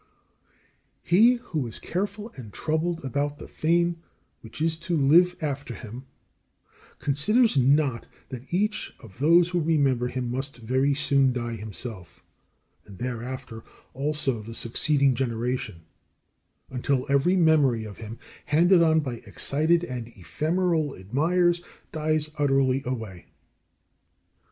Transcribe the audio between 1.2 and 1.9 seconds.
He who is